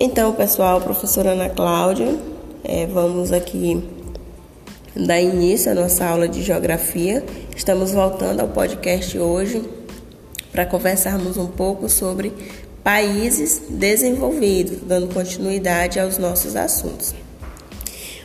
[0.00, 2.16] Então, pessoal, professora Ana Cláudia,
[2.62, 3.82] é, vamos aqui
[4.94, 7.24] dar início à nossa aula de geografia.
[7.56, 9.60] Estamos voltando ao podcast hoje
[10.52, 12.32] para conversarmos um pouco sobre
[12.84, 17.12] países desenvolvidos, dando continuidade aos nossos assuntos.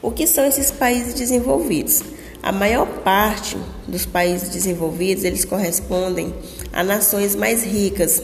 [0.00, 2.00] O que são esses países desenvolvidos?
[2.44, 3.56] A maior parte
[3.88, 6.32] dos países desenvolvidos, eles correspondem
[6.72, 8.22] a nações mais ricas,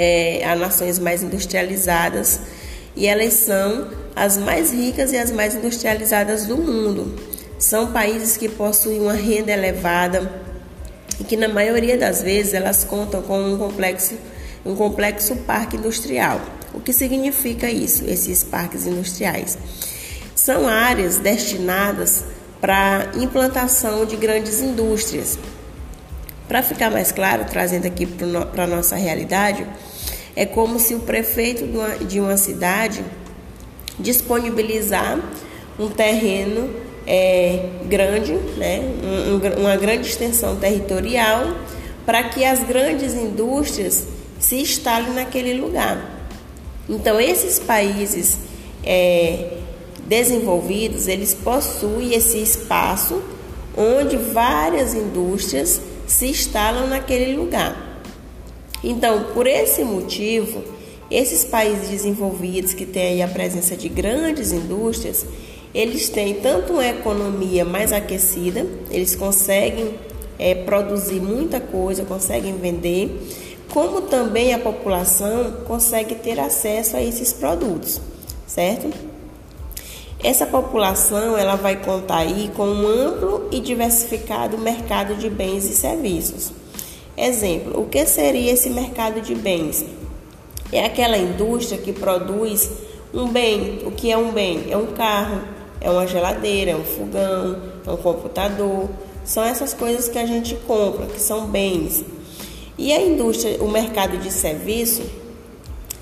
[0.00, 2.38] é, a nações mais industrializadas,
[2.94, 7.16] e elas são as mais ricas e as mais industrializadas do mundo.
[7.58, 10.30] São países que possuem uma renda elevada
[11.18, 14.14] e que na maioria das vezes elas contam com um complexo,
[14.64, 16.40] um complexo parque industrial.
[16.72, 19.58] O que significa isso, esses parques industriais?
[20.32, 22.24] São áreas destinadas
[22.60, 25.36] para implantação de grandes indústrias.
[26.48, 29.66] Para ficar mais claro, trazendo aqui para a nossa realidade,
[30.34, 31.68] é como se o prefeito
[32.06, 33.04] de uma cidade
[33.98, 35.20] disponibilizar
[35.78, 36.70] um terreno
[37.06, 41.54] é, grande, né, um, uma grande extensão territorial,
[42.06, 44.06] para que as grandes indústrias
[44.40, 46.02] se instalem naquele lugar.
[46.88, 48.38] Então, esses países
[48.82, 49.58] é,
[50.06, 53.22] desenvolvidos, eles possuem esse espaço
[53.76, 58.02] onde várias indústrias se instalam naquele lugar.
[58.82, 60.64] Então, por esse motivo,
[61.10, 65.26] esses países desenvolvidos que têm a presença de grandes indústrias,
[65.74, 69.94] eles têm tanto uma economia mais aquecida, eles conseguem
[70.38, 73.10] é, produzir muita coisa, conseguem vender,
[73.70, 78.00] como também a população consegue ter acesso a esses produtos,
[78.46, 78.88] certo?
[80.22, 85.74] Essa população ela vai contar aí com um amplo e diversificado mercado de bens e
[85.76, 86.50] serviços.
[87.16, 89.84] Exemplo, o que seria esse mercado de bens?
[90.72, 92.68] É aquela indústria que produz
[93.14, 93.80] um bem.
[93.84, 94.66] O que é um bem?
[94.70, 95.40] É um carro,
[95.80, 98.88] é uma geladeira, é um fogão, é um computador.
[99.24, 102.04] São essas coisas que a gente compra, que são bens.
[102.76, 105.02] E a indústria, o mercado de serviço,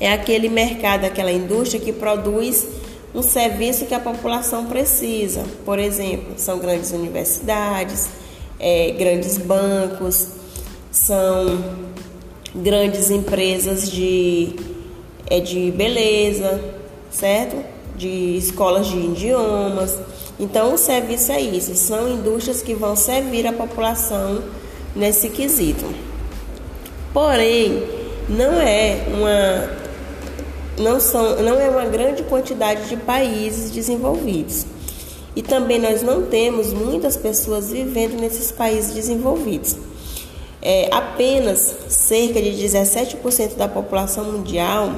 [0.00, 2.66] é aquele mercado, aquela indústria que produz
[3.14, 5.44] um serviço que a população precisa.
[5.64, 8.08] Por exemplo, são grandes universidades,
[8.58, 10.28] é, grandes bancos,
[10.90, 11.64] são
[12.54, 14.54] grandes empresas de,
[15.26, 16.60] é, de beleza,
[17.10, 17.64] certo?
[17.96, 19.98] De escolas de idiomas.
[20.38, 24.42] Então, o serviço é isso, são indústrias que vão servir a população
[24.94, 25.84] nesse quesito.
[27.12, 27.82] Porém,
[28.28, 29.79] não é uma
[30.80, 34.66] não, são, não é uma grande quantidade de países desenvolvidos.
[35.34, 39.76] E também nós não temos muitas pessoas vivendo nesses países desenvolvidos.
[40.62, 44.92] É, apenas cerca de 17% da população mundial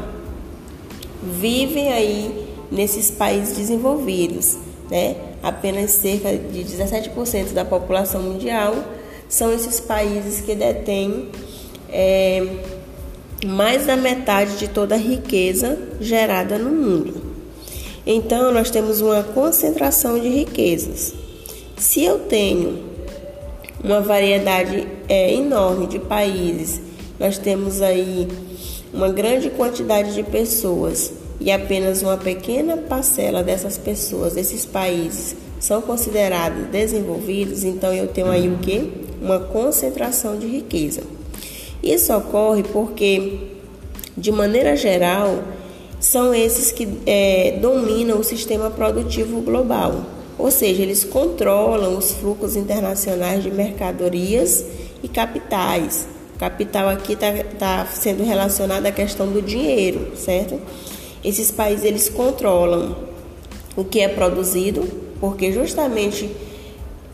[1.23, 4.57] vivem aí nesses países desenvolvidos,
[4.91, 5.17] né?
[5.43, 8.75] Apenas cerca de 17% da população mundial
[9.29, 11.29] são esses países que detêm
[11.89, 12.45] é,
[13.47, 17.23] mais da metade de toda a riqueza gerada no mundo.
[18.07, 21.15] Então, nós temos uma concentração de riquezas.
[21.77, 22.85] Se eu tenho
[23.83, 26.81] uma variedade é, enorme de países,
[27.19, 28.29] nós temos aí
[28.93, 35.81] uma grande quantidade de pessoas e apenas uma pequena parcela dessas pessoas, desses países, são
[35.81, 38.91] considerados desenvolvidos, então eu tenho aí o que?
[39.21, 41.03] Uma concentração de riqueza.
[41.83, 43.39] Isso ocorre porque,
[44.17, 45.43] de maneira geral,
[45.99, 50.05] são esses que é, dominam o sistema produtivo global,
[50.39, 54.65] ou seja, eles controlam os fluxos internacionais de mercadorias
[55.03, 56.07] e capitais.
[56.35, 60.61] O capital aqui está tá sendo relacionado à questão do dinheiro, certo?
[61.25, 62.97] Esses países eles controlam
[63.77, 64.83] o que é produzido,
[65.21, 66.31] porque justamente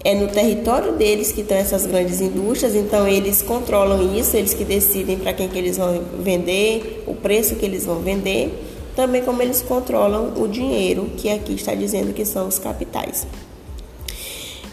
[0.04, 4.64] é no território deles que estão essas grandes indústrias, então eles controlam isso, eles que
[4.64, 8.52] decidem para quem que eles vão vender, o preço que eles vão vender,
[8.94, 13.26] também como eles controlam o dinheiro, que aqui está dizendo que são os capitais.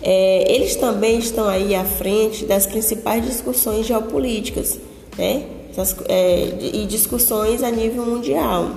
[0.01, 4.79] É, eles também estão aí à frente das principais discussões geopolíticas,
[5.17, 5.45] né?
[5.75, 8.71] Das, é, e discussões a nível mundial,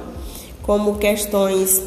[0.62, 1.82] como questões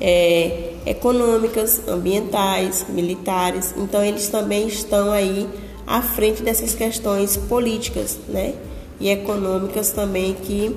[0.00, 3.74] é, econômicas, ambientais, militares.
[3.76, 5.48] Então eles também estão aí
[5.86, 8.54] à frente dessas questões políticas, né?
[8.98, 10.74] E econômicas também que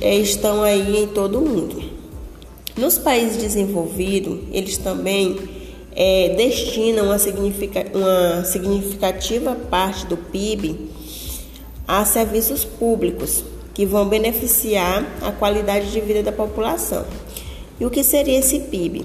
[0.00, 1.82] é, estão aí em todo o mundo.
[2.76, 5.36] Nos países desenvolvidos, eles também
[5.94, 10.90] é, destinam uma, significa, uma significativa parte do PIB
[11.86, 13.44] a serviços públicos,
[13.74, 17.04] que vão beneficiar a qualidade de vida da população.
[17.82, 19.04] E o que seria esse PIB?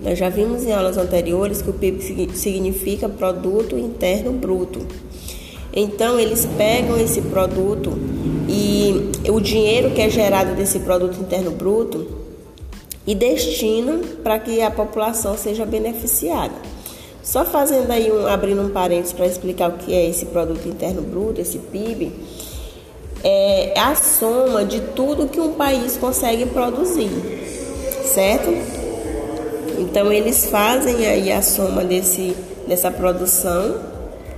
[0.00, 2.02] Nós já vimos em aulas anteriores que o PIB
[2.34, 4.84] significa Produto Interno Bruto.
[5.72, 7.96] Então, eles pegam esse produto
[8.48, 12.04] e o dinheiro que é gerado desse produto interno bruto
[13.06, 16.54] e destinam para que a população seja beneficiada.
[17.22, 21.02] Só fazendo aí um abrindo um parênteses para explicar o que é esse produto interno
[21.02, 22.10] bruto, esse PIB,
[23.22, 27.08] é a soma de tudo que um país consegue produzir,
[28.08, 28.50] certo?
[29.78, 32.34] Então eles fazem aí a soma desse
[32.66, 33.80] dessa produção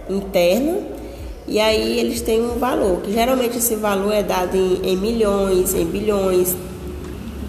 [0.08, 0.78] interna
[1.48, 5.74] e aí eles têm um valor, que geralmente esse valor é dado em, em milhões,
[5.74, 6.54] em bilhões.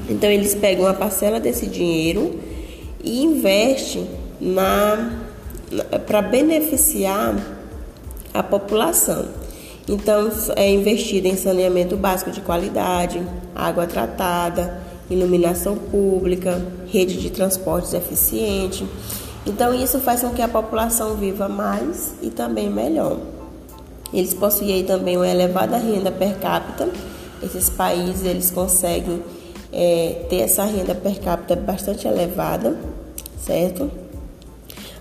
[0.09, 2.39] Então eles pegam uma parcela desse dinheiro
[3.03, 4.09] e investem
[4.39, 5.21] na,
[5.71, 7.35] na para beneficiar
[8.33, 9.25] a população.
[9.87, 13.21] Então é investido em saneamento básico de qualidade,
[13.55, 14.80] água tratada,
[15.11, 18.85] iluminação pública, rede de transportes eficiente.
[19.45, 23.17] Então isso faz com que a população viva mais e também melhor.
[24.13, 26.89] Eles possuem também uma elevada renda per capita.
[27.43, 29.21] Esses países eles conseguem
[29.71, 32.77] é, ter essa renda per capita bastante elevada,
[33.39, 33.89] certo?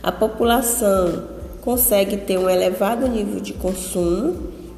[0.03, 1.25] A população
[1.61, 4.35] consegue ter um elevado nível de consumo,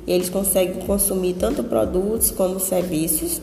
[0.06, 3.40] eles conseguem consumir tanto produtos como serviços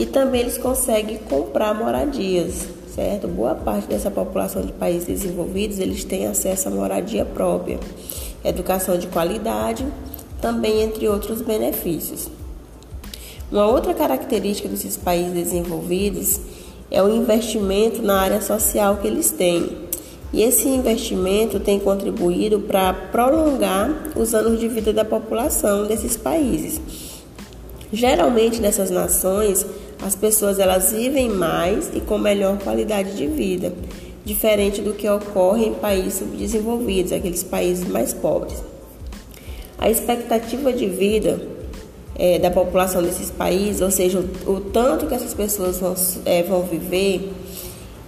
[0.00, 3.28] e também eles conseguem comprar moradias, certo?
[3.28, 7.78] Boa parte dessa população de países desenvolvidos eles têm acesso à moradia própria,
[8.42, 9.86] educação de qualidade
[10.40, 12.30] também entre outros benefícios.
[13.52, 16.40] Uma outra característica desses países desenvolvidos
[16.90, 19.90] é o investimento na área social que eles têm.
[20.32, 26.80] E esse investimento tem contribuído para prolongar os anos de vida da população desses países.
[27.92, 29.66] Geralmente nessas nações,
[30.02, 33.72] as pessoas elas vivem mais e com melhor qualidade de vida,
[34.24, 38.62] diferente do que ocorre em países subdesenvolvidos, aqueles países mais pobres.
[39.78, 41.40] A expectativa de vida
[42.16, 45.94] é, da população desses países, ou seja, o, o tanto que essas pessoas vão,
[46.24, 47.32] é, vão viver,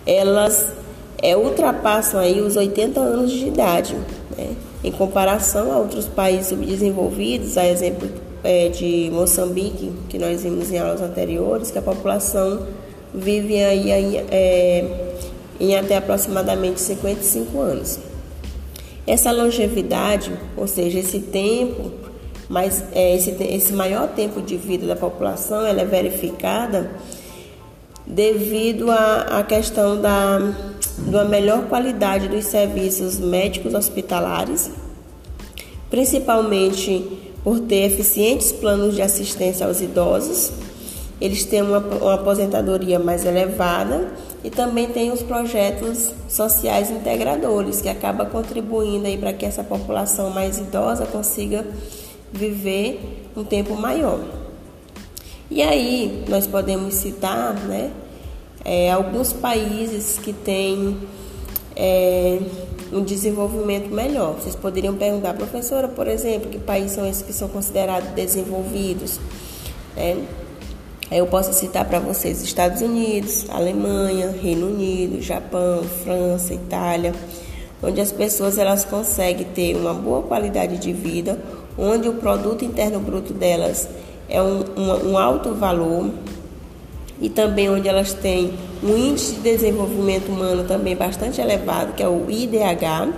[0.07, 0.67] elas
[1.23, 3.95] é, ultrapassam aí os 80 anos de idade,
[4.37, 4.55] né?
[4.83, 8.09] em comparação a outros países subdesenvolvidos, a exemplo
[8.45, 12.67] é, de Moçambique, que nós vimos em aulas anteriores, que a população
[13.15, 15.15] vive aí, aí é,
[15.61, 17.99] em até aproximadamente 55 anos.
[19.07, 21.91] Essa longevidade, ou seja, esse tempo,
[22.49, 26.91] mas é, esse, esse maior tempo de vida da população, ela é verificada
[28.07, 30.39] devido à questão da,
[30.99, 34.71] da melhor qualidade dos serviços médicos hospitalares,
[35.89, 40.53] principalmente por ter eficientes planos de assistência aos idosos,
[41.21, 44.13] eles têm uma, uma aposentadoria mais elevada
[44.43, 50.31] e também tem os projetos sociais integradores, que acaba contribuindo aí para que essa população
[50.31, 51.65] mais idosa consiga
[52.33, 54.21] viver um tempo maior.
[55.51, 57.93] E aí nós podemos citar né,
[58.65, 60.97] é, alguns países que têm
[61.77, 62.41] é,
[62.93, 64.35] um desenvolvimento melhor.
[64.35, 69.19] Vocês poderiam perguntar, professora, por exemplo, que países são esses que são considerados desenvolvidos?
[69.97, 70.25] Né?
[71.11, 77.15] Eu posso citar para vocês Estados Unidos, Alemanha, Reino Unido, Japão, França, Itália,
[77.83, 81.39] onde as pessoas elas conseguem ter uma boa qualidade de vida,
[81.77, 83.89] onde o produto interno bruto delas
[84.29, 86.11] é um, um, um alto valor
[87.23, 88.53] e também onde elas têm
[88.83, 93.15] um índice de desenvolvimento humano também bastante elevado, que é o IDH.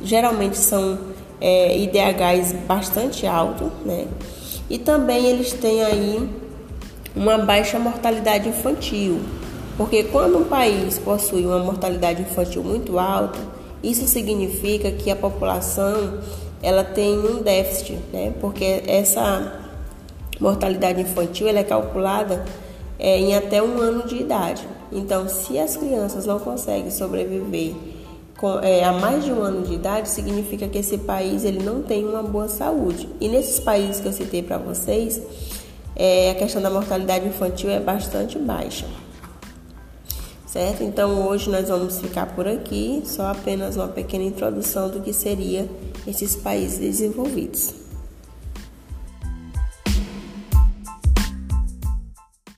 [0.00, 0.96] Geralmente são
[1.40, 4.06] é, IDHs bastante altos, né?
[4.70, 6.30] E também eles têm aí
[7.16, 9.20] uma baixa mortalidade infantil,
[9.76, 13.40] porque quando um país possui uma mortalidade infantil muito alta,
[13.82, 16.20] isso significa que a população
[16.62, 18.32] ela tem um déficit, né?
[18.40, 19.60] Porque essa
[20.38, 22.44] mortalidade infantil ela é calculada
[22.98, 24.66] é, em até um ano de idade.
[24.90, 27.74] Então, se as crianças não conseguem sobreviver
[28.36, 31.82] com, é, a mais de um ano de idade, significa que esse país ele não
[31.82, 33.08] tem uma boa saúde.
[33.20, 35.22] E nesses países que eu citei para vocês,
[35.94, 38.86] é, a questão da mortalidade infantil é bastante baixa.
[40.46, 40.82] Certo?
[40.82, 45.66] Então hoje nós vamos ficar por aqui, só apenas uma pequena introdução do que seria
[46.06, 47.81] esses países desenvolvidos.